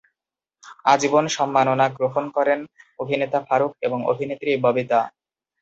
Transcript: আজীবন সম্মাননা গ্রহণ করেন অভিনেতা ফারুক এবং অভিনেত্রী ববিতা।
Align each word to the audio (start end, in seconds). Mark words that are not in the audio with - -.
আজীবন 0.85 1.25
সম্মাননা 1.37 1.85
গ্রহণ 1.97 2.25
করেন 2.35 2.59
অভিনেতা 2.99 3.39
ফারুক 3.47 3.71
এবং 3.81 3.99
অভিনেত্রী 4.11 4.51
ববিতা। 4.65 4.99